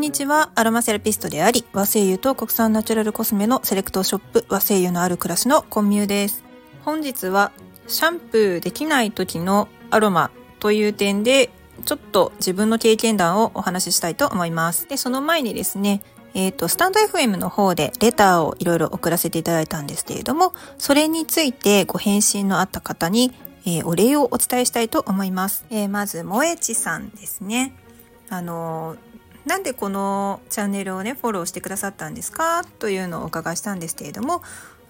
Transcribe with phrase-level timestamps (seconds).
[0.00, 0.50] んにちは。
[0.54, 6.42] アロマセラピストであり、和製油と国産ナチュラルコスメのセレクトショップ和製油のある暮らしのコンミューです。
[6.86, 7.52] 本日は
[7.86, 11.50] シャンプーできない時のアロマという点で
[11.84, 14.88] ちょっと自分の経験談をお話ししたいと思います。
[14.88, 23.34] で、その前にですね、えっ、ー、と、スタンド FM の方でレターをいろいろ送らせていただいたんですけれども、それについてご返信のあった方に、
[23.66, 25.66] えー、お礼をお伝えしたいと思います。
[25.68, 27.74] えー、まず、萌えちさんですね。
[28.30, 28.96] あの
[29.46, 34.42] なんでこのチャンネルをねフォローしてくださったんですかというのをお伺いしたんですけれども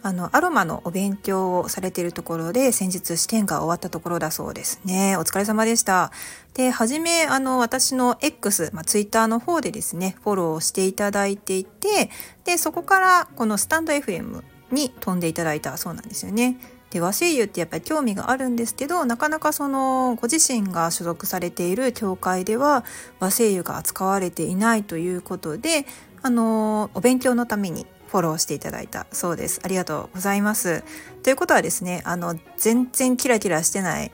[0.03, 5.17] あのアロマのお勉強をされているところで先日試験が終わったところだそうですね。
[5.19, 6.11] お疲れ様でした。
[6.55, 12.11] で初めあの私の X、まあ、Twitter の方でですねフォローしていただいていて
[12.45, 14.43] でそこからこのスタンド FM
[14.73, 16.57] に飛んでいただいたそうなんですよね。
[16.91, 22.85] で和製油ってやっぱり興味があるんですけどなかなかそのご自身が所属されている教会では
[23.21, 25.87] 和製油が扱われていないということで
[26.23, 29.61] あのお勉強のためにフォローしていただいたそうです。
[29.63, 30.83] ありがとうございます。
[31.23, 34.11] ということはですねあの全然キラキラしてない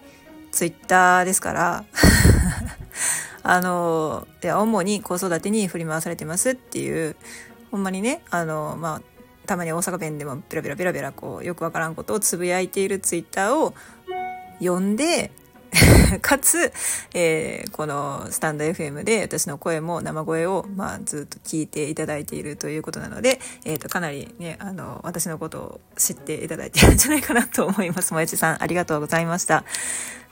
[0.52, 1.84] ツイッターですから
[3.42, 7.16] あので主に子育てに振り回されてますっていう
[7.70, 9.15] ほんまにねあのまあ
[9.46, 13.74] たまに大阪弁でもペラペラペラペラこうよくわからんことをつぶやいているツイッターを
[14.58, 15.30] 読んで
[16.22, 16.72] かつ、
[17.14, 28.14] えー、このスタンド FM で私の声も生声を、まあ、ずっと聞いていただいているということなので、えーと、かなりねあの私のことを知っていただいてるんじゃないかなと思います。
[28.14, 29.64] もやちさんありがとうございました。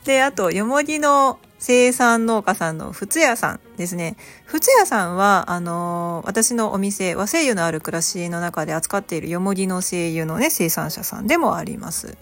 [0.04, 4.16] であとよもぎの生産農家さんのふつやさんですね。
[4.44, 12.18] ふつやさんは、あのー、私のお店、和製油のある暮らしの中で扱っているよもぎの精油のね、生産者さんでもあります。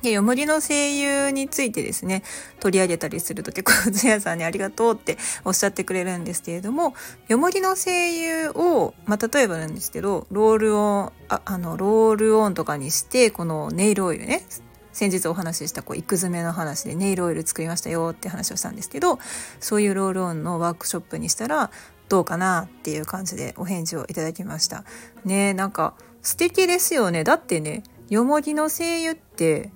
[0.00, 2.22] で、よもぎの精油についてですね、
[2.58, 6.94] 取り上げたりすると結構、ふつやさんにありがとうっておっしゃってくれるんですけれども、
[7.28, 14.42] よもぎの精油を、まあ、例えばなんですけど、ロールオン、ああの、ロールオンとかにして、このネイルオイルね、
[14.94, 19.18] 先日お話ししたこう育詰めの話でネイルオイル作りましたよって話をしたんですけど
[19.60, 21.70] そういうロールオンのワークショップにしたら
[22.08, 24.84] どうかなっていう感じでお返事をいただきました。
[25.24, 27.24] ねなんか素敵ですよね。
[27.24, 29.70] だってねよもぎの精油って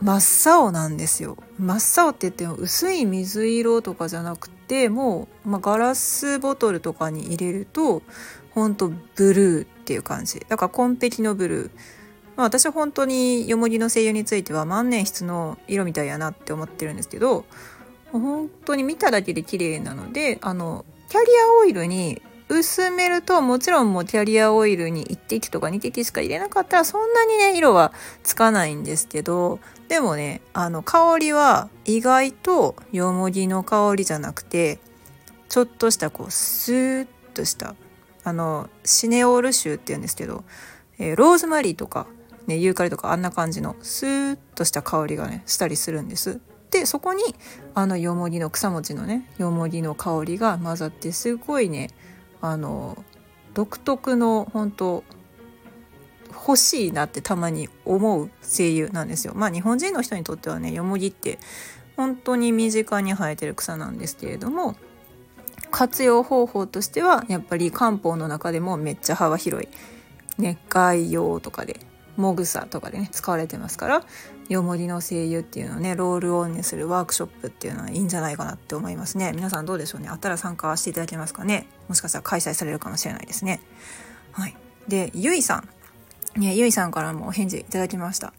[0.00, 1.38] 真っ青なんですよ。
[1.58, 8.02] 真っ青って言っても薄い水色とかじゃなくてもう、まあ、ガラスボトルとかに入れると
[8.50, 10.40] ほんとブルーっていう感じ。
[10.48, 11.70] だから紺碧のブルー。
[12.36, 17.44] まあ、私は本当によもぎの声優については万年筆の色みたいやなって思ってるんですけど
[18.10, 27.92] 本当に見ただけで綺麗なのであのキャリアオイルに薄めるともちろんもうキャリアオイルに1滴とか2滴しか入れなかったらそんなにね色は
[28.22, 34.78] つかないんですけどでもねあの香りは意外とよもぎの香りじゃなくて
[35.48, 37.74] ちょっとしたこうスーッとした
[38.24, 40.44] あのシネオール臭っていうんですけど、
[40.98, 42.06] えー、ローズマリーとか
[42.46, 46.40] ね、ユーカリとかあんな感じのスーッとした香りがねしたりするんです。
[46.70, 47.22] でそこに
[47.74, 51.90] あのよもぎの草餅のねよもぎの香りが混ざってすごいね
[52.40, 53.04] あの
[53.52, 55.04] 独特の本当
[56.32, 59.34] 欲しいなってたまに思う精油なんですよ。
[59.36, 61.38] まあ日本人の人にとってはねよもぎって
[61.96, 64.74] 本当に身近に生えてる草なんですけれども
[65.70, 69.68] 活用方法としてはやっぱり漢方の中でもめっちゃ幅広い、
[70.40, 71.80] ね、外用とかで
[72.16, 74.04] もぐさとかでね使われてますから
[74.48, 79.32] よもぎの精油っていうのをねロールオンにするワークショップっていうのはいいんじゃないかなって思いますね。
[79.34, 80.08] 皆さんどうでしょうね。
[80.08, 81.66] あったら参加していただけますかね。
[81.88, 83.60] もしかしたら開催されるかもしれないですね。
[84.32, 84.56] はい。
[84.88, 85.68] でゆいさん。
[86.40, 88.34] ねゆいさんからもお返事いただきました。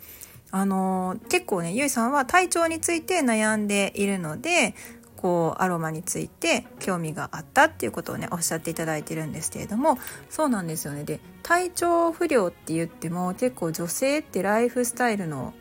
[0.52, 4.76] あのー、結構ねゆいさんは体調について悩んでいるので
[5.24, 9.98] こうアロマについて興味があったっていうことをねおっしゃっていただいてるんですけれども
[10.30, 15.54] そうなんですよねで体調不良って言っても結構女性ってライフスタイルの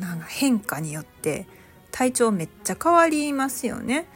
[0.00, 1.46] なんか変化によって
[1.90, 4.06] 体調めっちゃ変わりますよね。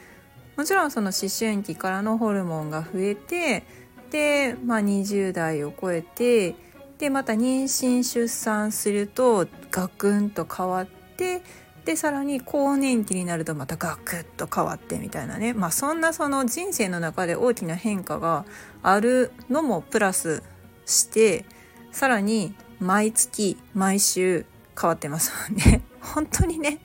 [0.57, 3.65] もちろんその思春期からのホルモンが増えて
[4.11, 6.55] で、まあ、20代を超えて
[6.99, 11.43] でまた妊娠出産するとガクンと変わって
[11.85, 15.53] でさらに更年期になるとまたガクッと変わってみたいなね。
[15.53, 18.47] まあそんなその人生の中で大きな変化が
[18.83, 20.43] あるのもプラス
[20.87, 21.45] して
[21.93, 24.47] さらに毎月毎週
[24.81, 25.83] 変わってますもんね。
[26.01, 26.81] 本当にね。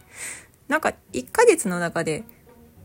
[0.67, 2.25] なんか1ヶ月の中で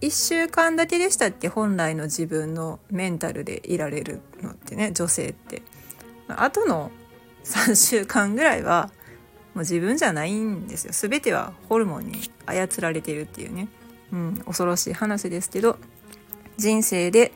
[0.01, 5.63] 1週間だけでしたっけ本来の自分のメンタルでいられるのってね女性って。
[6.29, 6.91] あとの
[7.45, 8.91] 3週間ぐらいは
[9.55, 13.69] もう自分じゃないんですよ全てはホルモンに操られてるっていうね、
[14.13, 15.79] うん、恐ろしい話ですけど
[16.57, 17.33] 人生で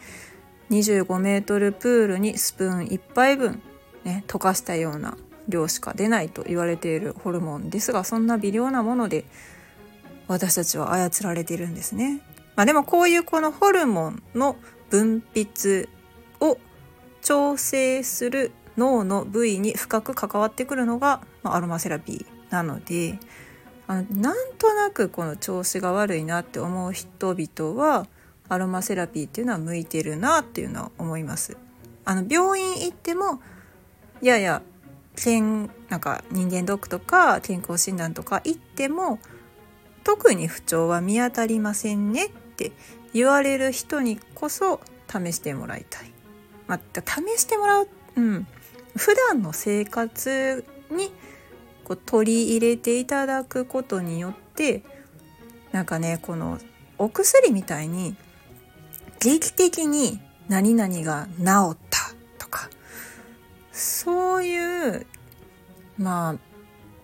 [0.70, 3.62] 25メートルプールにスプーン1杯分、
[4.04, 5.16] ね、溶かしたような
[5.48, 9.24] 量しか出ないと言われているホルモンですがそんな微量なもので
[10.26, 12.20] 私たちは操られているんですね。
[12.54, 14.56] まあ、でもこういうこのホルモンの
[14.90, 15.88] 分泌
[16.40, 16.58] を
[17.22, 23.18] 調整する脳の部位に深く関わってくるのが、まあ、アロマセラピーなので
[23.86, 28.06] あのなんとなくこの調子が悪いなって思う人々は
[28.50, 31.56] アロマセラピーっていうのは向いてるなっていうのは思います。
[32.04, 33.40] あの病院行っても
[34.22, 34.62] いやいや
[35.16, 39.18] 健なんか人間ドックとか健康診断とか行っても
[40.04, 42.72] 特に不調は見当たりませんねって
[43.12, 44.80] 言われる人にこそ
[45.10, 46.12] 試してもらいたい。
[46.66, 48.46] まあ、試してもらう、うん、
[48.96, 51.10] 普段の生活に
[51.88, 54.82] こう取り入れていただくことによって
[55.72, 56.58] なんかねこの
[56.98, 58.14] お薬みたいに
[59.20, 62.68] 劇的に何々が治ったとか
[63.72, 65.06] そういう
[65.96, 66.36] まあ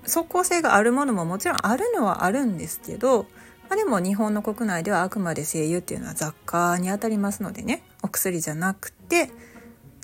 [0.07, 3.23] 即効性があるものももちろんあるのはあるんですけど、
[3.71, 9.31] まあ、でも日本の国内ではあくまで精油っていうのは雑貨にあたりますのでねお薬じゃなくて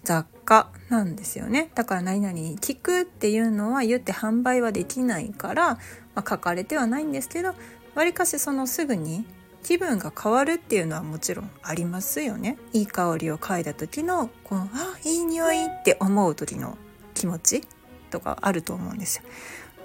[0.03, 1.71] 雑貨なんですよね。
[1.75, 5.75] だから何々に聞くっていうのは言って販売はできないから、
[6.15, 7.55] まあ、書かれてはないんですけど
[7.95, 9.25] わりかしそのすぐに
[9.63, 12.57] 気分が変わるっていうのはもちろんありますよね。
[12.73, 16.79] いい香りを嗅いだ時のこのあいい匂いって思う時の
[17.15, 17.63] 気持ち
[18.11, 19.25] とかあると思うんですよ。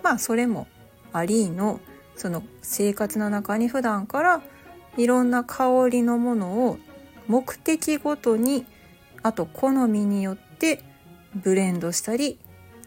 [0.01, 0.68] まあそれも
[1.11, 1.79] ありの
[2.15, 4.41] その生活の中に普段から
[4.97, 6.77] いろんな香りのものを
[7.27, 8.65] 目的ごとに
[9.25, 10.83] あと好みによって
[11.33, 12.38] ブレンドしたり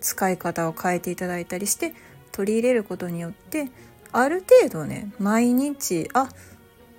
[0.00, 1.94] 使い方を変えていただいたりして
[2.30, 3.72] 取り入れることによって
[4.12, 6.28] ある程度ね毎日あ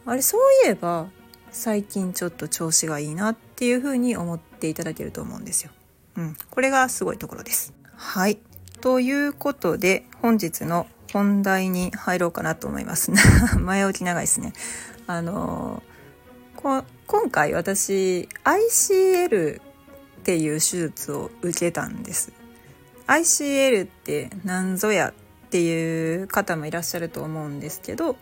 [0.06, 1.08] あれそういえば
[1.52, 5.72] 最近ちょっと調子がいいなっていう風に思っていただけると思うんですよ。
[6.18, 7.74] うん、これがすごいところです。
[7.96, 8.40] はい。
[8.82, 13.12] ということで本日の本題に入ろうかなと思います。
[13.58, 14.52] 前置き長いですね。
[15.08, 15.82] あの、
[16.62, 16.84] 今
[17.32, 19.64] 回私 ICL っ
[20.24, 22.34] ていう手術を受けたんです。
[23.08, 25.14] ICL って何ぞやっ
[25.50, 28.18] ていう方もいらっしゃると思うんですけど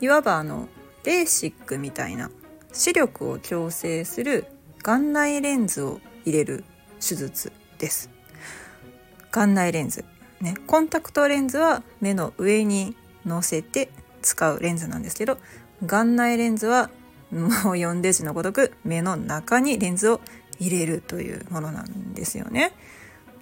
[0.00, 0.68] いわばあの
[1.04, 2.30] レーシックみたいな
[2.72, 4.46] 視力を矯正する
[4.82, 6.64] 眼内レンズを入れる
[6.98, 8.10] 手術です。
[9.32, 10.06] 眼内レンズ、
[10.40, 12.96] ね、コンタクトレンズは目の上に
[13.26, 13.90] 乗せて
[14.22, 15.36] 使うレンズなんですけど
[15.84, 16.90] 眼内レンズは
[17.36, 20.20] もう読んで字のごとく目の中にレンズを
[20.58, 22.72] 入れるというものなんですよね。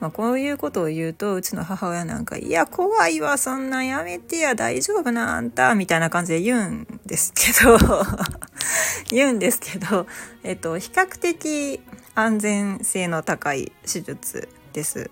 [0.00, 7.78] まあ、こういうことを言うとうちの母親なんか「いや怖いわそんなんやめてや大丈夫なあんた」みたいな感じで言うんですけど
[9.10, 10.06] 言うんですけど、
[10.42, 11.80] えっと、比較的
[12.14, 15.10] 安全性の高い手術です。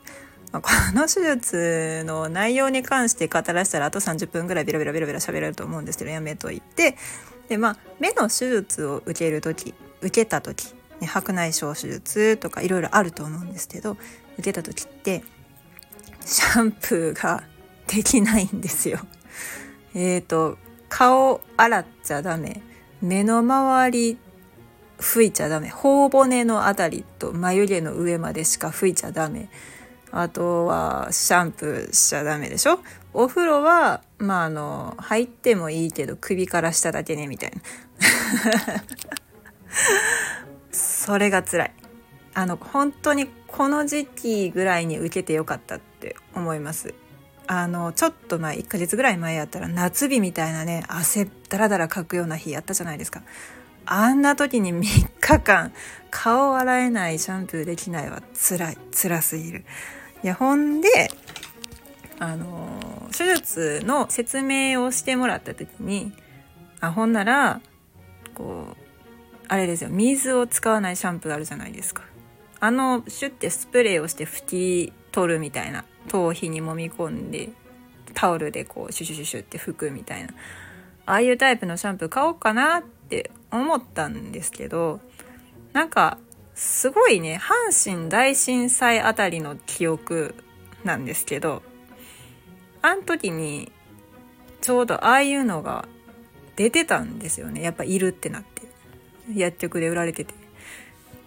[0.52, 6.98] まあ、この手術の内容に関して語らせたらあと30分ぐらいベラベラベラベラ喋れると思うんですけどやめといて
[7.52, 13.98] でまあ目の手術を受ける時受けた時、ね、白内障手術とかいろいろあると思うんですけど
[14.38, 15.22] 受けた時って
[16.24, 17.44] シャンプーが
[17.88, 19.00] できないんですよ。
[19.92, 20.56] えっ、ー、と
[20.88, 22.62] 顔洗っちゃダメ。
[23.02, 24.18] 目の周り
[24.98, 25.68] 拭いちゃダメ。
[25.68, 29.50] 頬骨のあたりと眉毛の上までしか拭いちゃダメ。
[30.12, 32.78] あとはシャンプーしちゃダメでしょ？
[33.14, 37.62] お風呂はまああの入ってもいいけど首から下だけねみたいな。
[40.70, 41.74] それが辛い。
[42.34, 46.94] あの本当にこの時期ぐらいに受けてよかったって思います。
[47.46, 53.22] あのちょっと前1ヶ月ぐらい前やったら夏日みたいなね汗だらだらかくような日やったじゃないですか。
[53.84, 55.72] あんな時に3日間
[56.10, 58.78] 顔洗えないシャンプーできないは辛い。
[58.94, 59.64] 辛すぎる。
[60.22, 61.10] いやほんで
[62.18, 66.12] あの手術の説明をしてもらった時に
[66.80, 67.60] あほんなら
[68.34, 68.76] こう
[69.48, 72.04] あれですよ水を使わないシャンプーあるじゃないですか。
[72.60, 77.50] あのシュッてスプレーをして拭き取るみたいな頭皮に揉み込んで
[78.14, 80.28] タオルでこうシュシュシュシュって拭くみたいな
[81.06, 85.00] ああいうタイプのシャンプー買おうかなって思ったんですけど
[85.72, 86.18] なんか
[86.62, 87.40] すごいね。
[87.40, 90.34] 阪神大震災あたりの記憶
[90.84, 91.62] なんですけど
[92.82, 93.70] あん時に
[94.60, 95.86] ちょうどああいうのが
[96.56, 97.62] 出てたんですよね。
[97.62, 98.62] やっぱいるってなって。
[99.34, 100.34] 薬局で売られてて。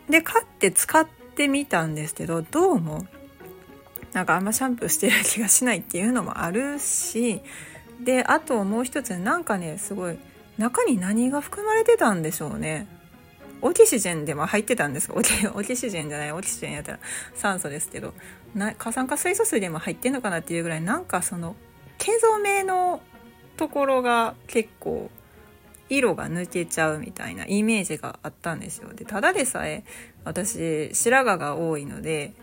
[0.09, 3.05] で買って使ってってみたんですけどどうも
[4.13, 7.41] なんかあんまシャンプーしてる気がしないっていうのもあるし
[8.01, 10.17] であともう一つなんかねすごい
[10.57, 12.87] 中に何が含まれてたんでしょうね。
[13.61, 16.99] オキシジェンでも入ってたんですオキオキシジェンじゃないオキシジェンやったら。
[17.33, 18.13] 酸素ですけど。
[18.53, 21.55] な過酸化水素水でも入ってんのかなっていうぐらいなんかその
[21.97, 23.01] 毛染めの
[23.57, 25.09] ところが結構
[25.89, 28.93] 色が抜けちゃうみたいなイメージがあったんですよ。
[28.93, 29.83] でただでさえ
[30.23, 32.33] 私白髪が多いので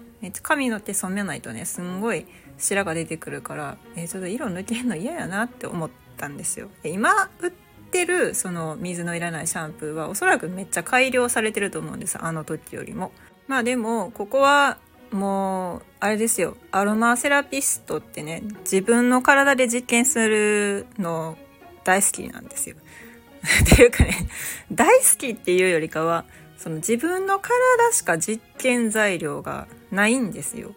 [0.43, 2.27] 髪の毛染めないとねすんごい
[2.59, 6.69] 白が出てくるから、えー、ちょっと色抜けるの嫌やなって思ったんですよ。
[6.83, 7.53] で今売
[7.93, 13.13] てるその水のいらないシャンプーはおそらくめっちゃ改良されてると思うんですあの時よりも。
[13.47, 14.79] まあでもここは
[15.11, 21.37] もうあれですよアロマセラピストってね自分の体で実験するの
[21.85, 22.77] 大好きなんですよ。
[23.75, 24.29] っていうかね
[24.73, 26.25] 大好きっていうよりかは
[26.57, 30.75] その自分の体しか実験材料がないんですよ。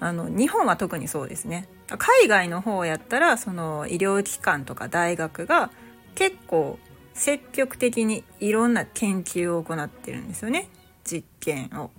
[0.00, 5.70] あの日本は特にそうですね海外の方やったらその医療機関とか大学が
[6.14, 6.78] 結構
[7.14, 10.68] 積極的にいろんな研究を行ってるんですよね
[11.04, 11.90] 実験を。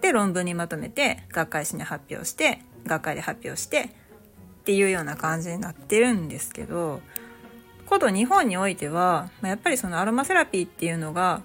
[0.00, 3.90] で論文にまとめて学会誌に発表して学会で発表して
[4.60, 7.00] っていうような感じになってるんですけど
[7.86, 11.40] こと日本においてはやっぱりそのアロマセラピーっていうのが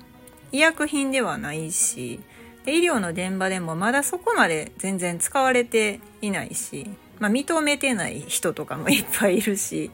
[0.51, 2.19] 医薬品ではないし
[2.65, 6.89] で医療の現場でもまだそこまで全然使われていないし、
[7.19, 9.91] まあ、認めてない人とかもいっぱいいるし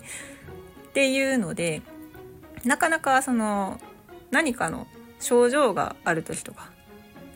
[0.90, 1.82] っていうので
[2.68, 3.80] なかなかその
[4.32, 4.88] 何かの
[5.20, 6.70] 症状がある時とか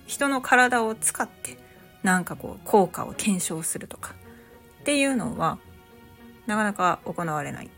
[0.05, 1.57] 人の体を使って
[2.03, 4.13] なんかこう効果を検証するとか
[4.81, 5.57] っていうのは
[6.47, 7.69] なかなか行われない。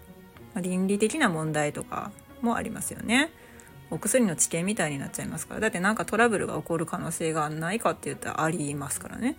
[0.62, 3.32] 倫理的な問題とかもありますよね。
[3.90, 5.60] お薬の治験みたいになっちゃいますから。
[5.60, 9.36] だってなんかトラブルが起こる可能性がないかって言ったらありますからね。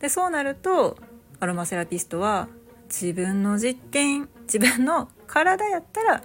[0.00, 0.96] でそうなると
[1.40, 2.48] アロマセラピストは
[2.88, 6.22] 自分の実験自分の体やったら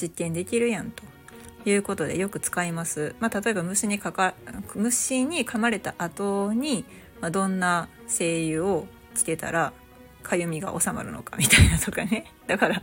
[0.00, 1.02] 実験できるやんと。
[1.66, 4.34] いうことでよく使います、まあ、例えば虫にかか
[4.74, 6.84] 虫に噛まれた後に、
[7.22, 9.72] まあ、どんな精油をつけたら
[10.22, 12.32] かゆみが収まるのかみたいなとかね。
[12.48, 12.82] だから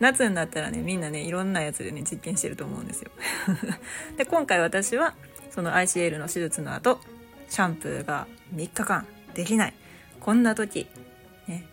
[0.00, 3.10] 夏になったらねみんなねいろんなやつでね実験してると思うんですよ。
[4.18, 5.14] で今回私は
[5.50, 7.00] その ICL の手術の後
[7.48, 9.74] シャンプーが3日間できない。
[10.20, 10.88] こんな時、
[11.46, 11.64] ね、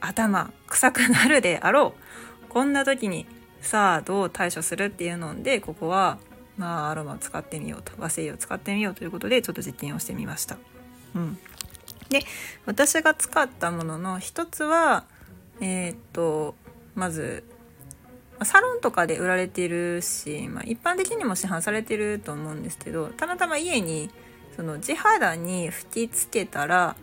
[0.00, 1.94] 頭臭くなるであろ
[2.46, 2.48] う。
[2.48, 3.26] こんな時に
[3.60, 6.18] さあどう対処するっていうのでここは
[6.56, 10.56] まあアロマを使ってみようと和製油を使ってみようということでちょっと実験をしてみました。
[11.14, 11.38] うん
[12.10, 12.24] で
[12.66, 15.04] 私が使ったものの一つは
[15.60, 16.56] えー、っと
[16.94, 17.44] まず
[18.42, 24.10] サロンとかで売られてるし、まあ、一般的にも市販されてると思うんですけどたまたま家に
[24.56, 26.96] その地肌に吹きつけたら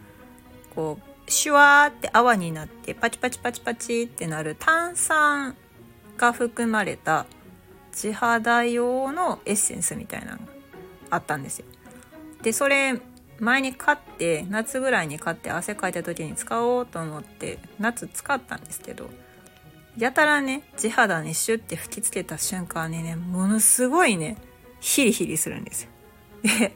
[0.75, 5.55] こうシュワーって泡になってパチパチパチパチってなる炭酸
[6.17, 7.25] が含まれた
[7.93, 10.43] 地肌用のエッセンスみたいなのが
[11.09, 11.65] あったんですよ。
[12.41, 12.99] でそれ
[13.39, 19.09] 前に買って夏ぐらいに買って汗かいた時に使おうと思って夏使ったんですけど
[19.97, 24.37] やたらね地肌にシュッて吹きつけた瞬間にねものすごいね
[24.79, 25.89] ヒリヒリするんですよ。
[26.43, 26.75] で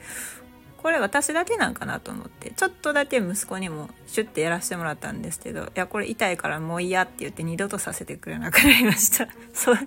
[0.82, 9.28] これ私だけなんかなと思ってちょっとだけ息子にもシュッてやらせてもらったんですけどいやこれ痛いからもう嫌って言って二度とさせてくれなくなりました。
[9.54, 9.78] そう。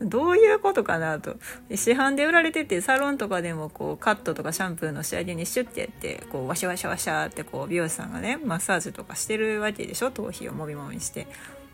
[0.00, 1.36] どういうことかなと。
[1.74, 10.10] 市販で売られててサロンとかでもこうカットとかシャンプーの仕上げにシュッてやってこうワシャワシャワシャってこう美容師さんがねマッサージとかしてるわけでしょ。
[10.12, 11.26] 頭皮をもみもみして。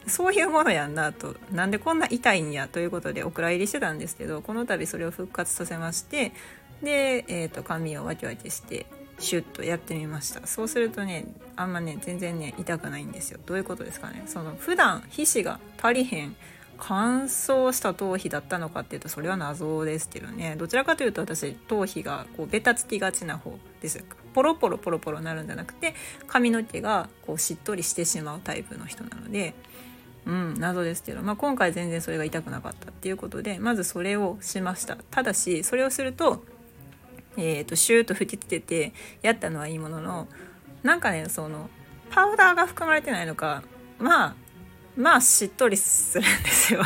[0.07, 1.35] そういうものやんなと。
[1.51, 6.33] なんでこんな痛いんやということでお蔵入りしてたんですけどこの度それを復活させまして
[6.85, 8.87] で、えー、と髪をわきわきして
[9.19, 10.47] シュッとやってみました。
[10.47, 11.26] そうするとね
[11.57, 13.41] あんまね全然ね痛くないんですよ。
[13.47, 14.23] どういうことですかね。
[14.26, 16.37] その普段皮脂が足りへん
[16.76, 20.57] 乾燥した頭皮だったのかっていうとそれは謎ですけどね。
[20.57, 24.05] どちらかというと私頭皮がこうベタつきがちな方です。
[24.35, 25.95] ポロポロポロポロなるんじゃなくて
[26.26, 29.55] 髪の毛がこうしっとりしてしまうタイプの人なので
[30.26, 34.97] うん謎ですけど、まあ、今回全然それが痛くなかったっていうことでまずそれをしました。
[35.11, 36.43] ただしそれをすると,、
[37.37, 40.29] えーと、シューッと吹きつけてやったのはいいものの
[40.83, 41.69] なんかねその
[42.11, 43.62] パウダーが含まれてないのか
[43.99, 44.35] まあ
[44.97, 46.83] まあしっとりするんですよ。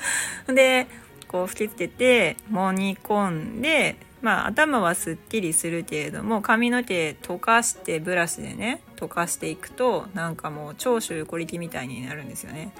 [0.48, 0.86] で
[1.28, 12.72] こう吹きつけてもみ込んでまあ頭はすっきりするけれども髪の毛溶かしてブラシでね溶かしていくとなんかもう長州小力みたいになるんですよね。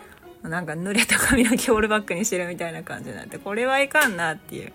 [0.42, 4.72] なんか濡れた髪の毛オールバックにしてるみたいな感じになってこれはいかんなっていう。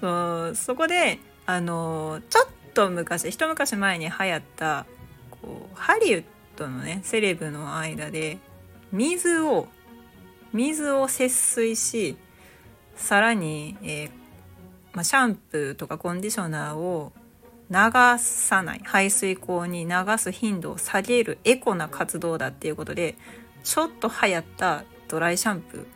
[0.00, 4.86] そうそこであのちょっと昔一昔前に流行った
[5.30, 6.24] こうハリウッ
[6.56, 8.38] ドのねセレブの間で
[8.92, 9.68] 水を
[10.52, 12.16] 水を節水し
[12.96, 14.10] さらに、えー、
[14.92, 17.12] まあ、シャンプーとかコンディショナーを
[17.70, 23.16] 流さない排水口に流す頻度を下げるエコな活動だっていうことで
[23.64, 25.86] ちょっと流行ったドライシャンプーっ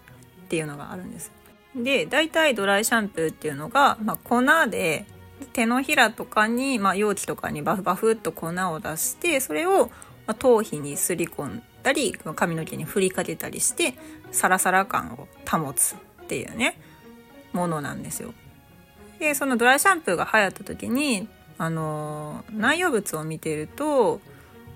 [0.49, 1.31] ていうのがあるんです。
[1.77, 5.07] で大体ドライシャンプーっていうのが、まあ、粉で
[5.47, 9.87] 手のひらとかに、まあ、容器とかにバフバフっと粉を出してそれを、
[10.27, 13.95] まあ、頭皮にすり込んだり髪の毛に振りかけたりして
[14.31, 16.79] サラサラ感を保つっていうね
[17.53, 18.35] ものなんですよ。
[19.19, 24.21] でそのドライシャンプーが流行った時にあの内容物を見てると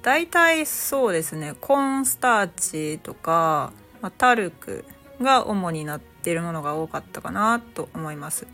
[0.02, 4.84] 大体そうですねコーンスターチとか、まあ、タルク
[5.20, 8.46] が主になってるものが多かったかなと思います。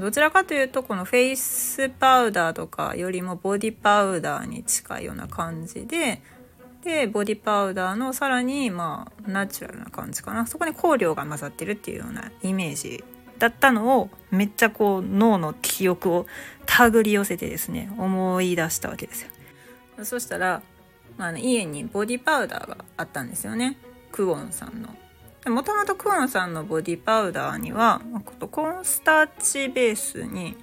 [0.00, 6.20] どちらかというとこのフェイスパウダーとかよりもボディパウダーに近いような感じで
[6.84, 10.46] でボディパウダーのさらにまあナチュラルな感じかな。
[10.46, 13.02] そこに香料が混ざってるっていうようなイメージ
[13.38, 16.26] だったのをめっちゃこう脳の記憶を
[16.64, 19.30] 手繰り寄せてですね思い出したわけですよ。
[20.04, 20.62] そしたら、
[21.16, 23.78] まあ、家にボディパウダーがあったんですよね。
[24.12, 24.94] クオンさんの。
[25.50, 28.00] もともとクオンさんのボディパウダーには
[28.50, 30.56] コーンスターチベースに、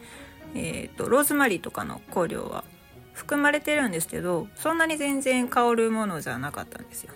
[0.55, 2.63] えーと、ローズマリーとかの香料は
[3.13, 7.13] 含まれてるんですけどそんなに全然香るものじゃなかったんですよ。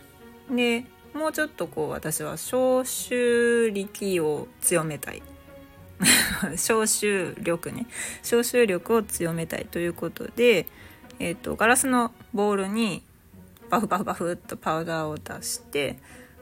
[0.49, 5.23] でもうちょっとこう私は消臭力を強めたい
[6.55, 7.87] 消臭力ね
[8.21, 10.67] 消臭力を強めたいということで、
[11.19, 13.03] えーと、ガラスのボウルに
[13.69, 15.97] バフバフバフっとパウダーを出して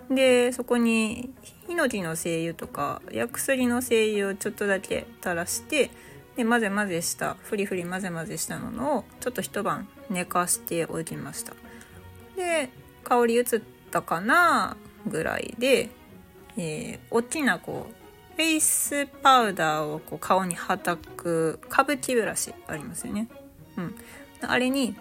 [0.10, 1.34] でそこに
[1.68, 5.90] ヒノキの精油とか薬薬の精油をちょっとだけ垂らして
[6.36, 11.54] で混ぜ混ぜしたフリフリ混ぜ混ぜしたものをちょっと一晩寝かしておきました
[12.36, 12.70] で
[13.04, 13.46] 香り移っ
[13.92, 15.90] たかなぐらいで、
[16.58, 23.30] えー、大きなこうフェイスパウダーをこう顔にはたく歌舞伎ブラシありますよね。
[23.78, 23.96] うん、
[24.42, 24.94] あれに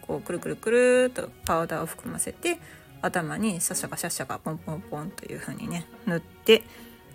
[0.00, 2.58] こうくるくるくるっとパウダーを含ませて
[3.04, 6.62] 頭にシャシャカシャシャカポンポンポンという風にね塗って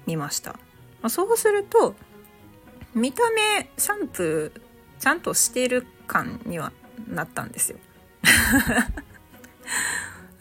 [0.05, 0.53] みました。
[1.01, 1.95] まあ、そうすると
[2.93, 4.61] 見た目シャンプー
[5.01, 6.71] ちゃんとしてる感には
[7.07, 7.77] なったんですよ。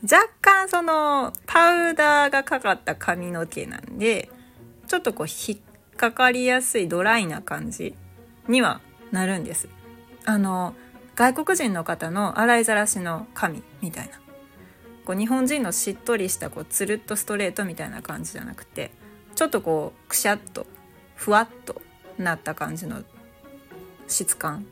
[0.03, 4.31] 若干そのパウダーがかかった髪の毛なんで
[4.87, 7.95] ちょっとこう引っかかりやすいドライな感じ
[8.49, 8.81] には
[9.11, 9.69] なるんです。
[10.25, 10.75] あの
[11.17, 14.21] 外国人の方の洗いざらしの髪みたいな
[15.09, 18.91] こう日本人のしっとりしたこうつるっとストレートみたいな感じじゃなくて
[19.35, 20.67] ちょっとこうくしゃっと
[21.15, 21.81] ふわっと
[22.19, 23.03] なった感じの
[24.07, 24.67] 質感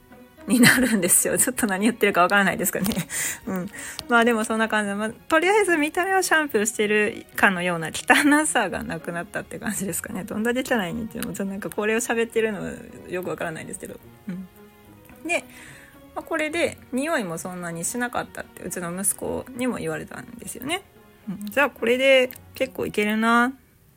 [0.46, 1.38] になるんですよ。
[1.40, 2.94] ちょっと何言ってるかわからないですかね。
[3.49, 3.70] うん。
[4.09, 10.25] まあでもそんな感じで、まあ、とりあえず見た目はシャンプーしてるかのような汚さがなくなったって感じですかね。
[10.25, 12.70] どんだけ汚いにっていうのも、ちょっとなんかこれを喋ってるの
[13.09, 13.99] よくわからないんですけど。
[14.29, 14.46] うん。
[15.27, 15.44] で、
[16.17, 20.83] まあ、これで匂いもそんなにしなかったってうちの息子にも言われたんですよね。
[21.29, 23.53] うん、じゃあこれで結構いけるな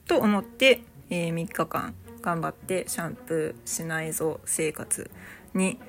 [0.05, 5.09] と思って、えー、3日間頑張ってシャンプーしないぞ生活
[5.53, 5.79] に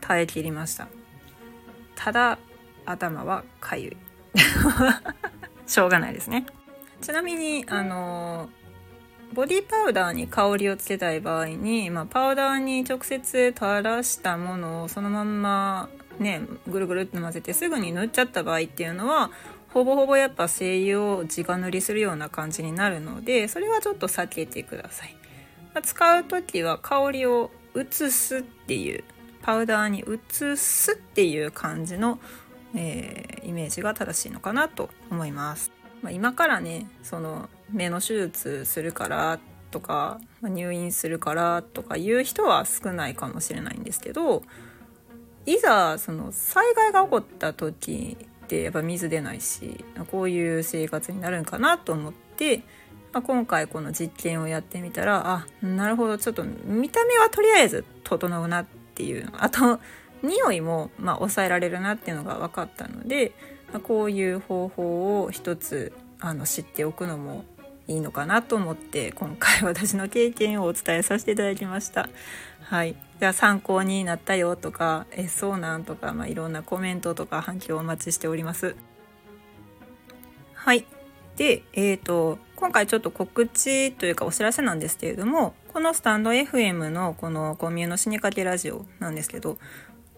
[0.00, 0.88] 耐えきりました。
[1.94, 2.38] ただ
[2.84, 3.96] 頭はかゆい。
[5.68, 6.46] しょうがないですね。
[7.00, 8.50] ちなみにあの
[9.32, 15.88] ボディパウダーに香りをつけたい場合に、まあ、パウダーに直接垂らしたものをそのまんま
[16.18, 19.30] ねぐるぐるって混ぜてすぐに塗っちゃった場合っていうのは
[19.72, 25.14] ほぼほぼやっぱ精油を直塗りするような感じになるのでそれはちょっと避けてください、
[25.74, 29.04] まあ、使う時は香りを移すっていう
[29.42, 32.18] パウダーに移すっていう感じの、
[32.74, 35.79] えー、イメージが正しいのかなと思います。
[36.02, 39.38] まあ、今からねその目の手術するから
[39.70, 44.42] とか入院するからとかいう人は少ないかもしれないんですけど
[45.46, 52.62] いざその災害が起こった時ってやっぱ水出ないしこういう生活になるんかなと思って、
[53.12, 59.80] ま、今回この実験をやってみたらあなるほどちょっと見た目はとりあえず整うなっていうあと
[60.22, 63.32] 匂いもま抑えられるなっていうのが分かったので、
[63.72, 67.44] まあ、こういう方法を一つあの知っておくのも
[67.86, 72.08] いいのかなと思って今回私の経験をお伝えさせていただきました。
[72.62, 78.76] はい、じゃあ参考になったよとかえそうなんとか、まあ、いろんなコメントとか反響をお待ちしております。
[80.54, 80.86] はい
[81.36, 89.56] で、えーと、今回ちょっと告知というかお知らせなんですけれどもこのスタンド FM のこのコミュの死にかけラジオなんですけど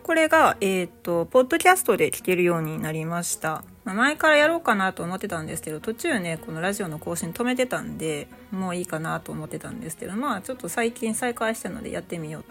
[0.03, 12.45] これが、えーと、ポッドキャストで聞けるようになりましたまあ、前からやろうかなと思ってたんですけど途中ねこのラジオの更新止めてたんでもういいかなと思ってたんですけどまあちょっと最近再開したのでやってみよう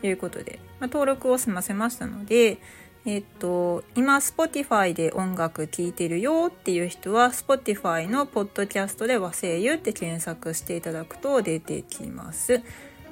[0.00, 2.58] ということで、まあ、登録を済ませましたので
[3.06, 12.60] えっと、今 Spotify で音楽聴いてるよっていう人は Spotify のポッドキャストで和精油って検索していただくと出てきます。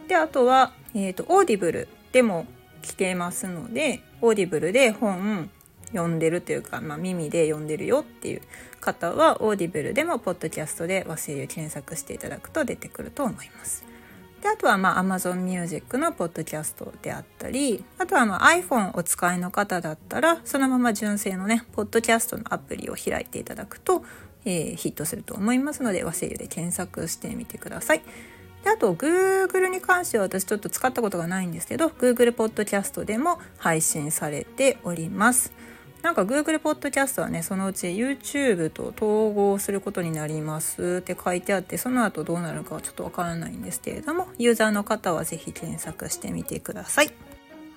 [0.06, 2.46] で、あとは、えっと、 Audible でも
[2.82, 5.50] 来てますので、 Audible で本
[5.92, 8.42] 読んでるというか、まあ、耳で読んでるよっていう
[8.80, 13.84] 方は Audible でもポッドキャストで和精油検索していただくと出てくると思います。
[14.42, 24.04] であとはまあ Amazon Music のポッドキャストであったりあとはまあ iPhone お使いの方だったらそのまま純正のねポッドキャストのアプリを開いていただくと、
[24.44, 28.02] えー、ヒットすると思いますので和製油で検索してみてください。
[28.66, 35.52] であと Google に関しては私ちょっと使ったことがないんですけど Google ポッドキャストでも配信されております。
[36.02, 47.12] なんか Google ポッドキャストはねそのうち YouTube と統合することになりますって書いてあってその後どうなるかはちょっとわからないんですけれどもユーザーの方は是非検索してみてください。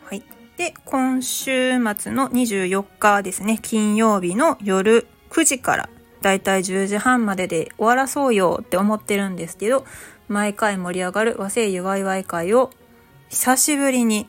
[0.05, 0.23] はい、
[0.57, 5.89] で今週末の24日ですね金曜日の夜9時から
[6.21, 9.85] だいたい10時半までで終わらそうよって思ってるんですけど
[10.29, 12.69] 毎回盛り上がる和製油ワイワイ会を
[13.29, 14.27] 久しぶりに、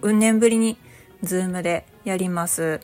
[0.00, 0.78] うん年ぶりに
[1.22, 2.80] ズームでやります。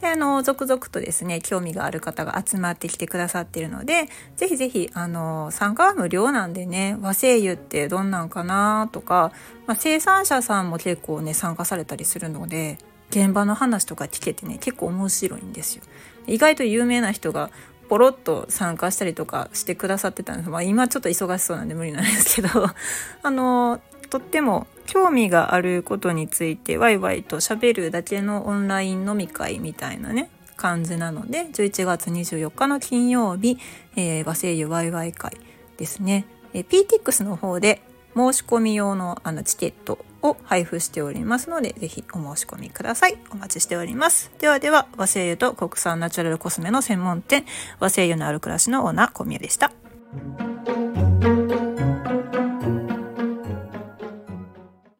[0.00, 9.32] で、あの、続々とですね、興味がある方が集まってきてくださっているので、ぜひぜひ、あの、参加は無料なんでね、和製油ってどんなんかなとか、
[9.66, 12.78] まあ、生産者さんも結構ね、参加されたりするので、
[13.10, 15.82] 現場の話とか聞けてね、結構面白いんですよ。
[16.26, 17.50] 意外と有名な人が
[17.88, 20.50] ポロッと参加したりとかしてくださってたんです。
[20.50, 22.48] まあ今ちょっと忙しそうなんで無理なんですけど、
[23.22, 33.58] あの、とっても興味があることについてワイワイと喋るだけのオンライン飲み会みたいなね感じなので11月24日の金曜日、
[33.96, 35.36] えー、和製油ワイワイ会
[35.76, 36.24] ですね、
[36.54, 37.82] えー、PTX の方で
[38.16, 43.18] 申し込み用のあのチケットを配布しておりますので、ぜひお申し込みください。
[43.30, 44.30] お待ちしております。
[44.38, 47.44] ではでは、和製油と国産ナチュラルコスメの専門店、
[47.80, 49.72] 和製油のある暮らしのオーナー、小宮でした。